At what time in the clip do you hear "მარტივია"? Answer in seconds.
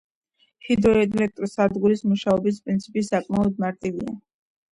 3.65-4.19